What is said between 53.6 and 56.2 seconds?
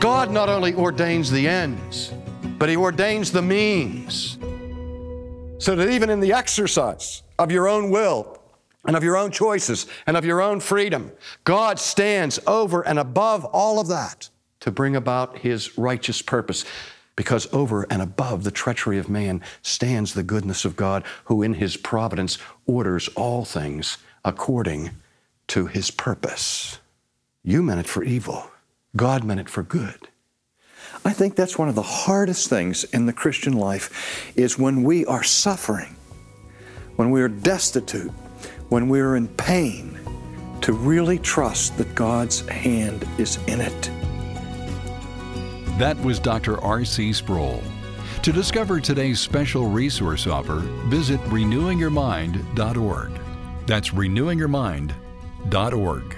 That's renewingyourmind.org.